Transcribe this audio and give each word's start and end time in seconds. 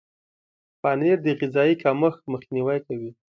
پنېر 0.81 1.17
د 1.23 1.27
غذایي 1.39 1.75
کمښت 1.83 2.21
مخنیوی 2.33 2.79
کوي. 2.87 3.11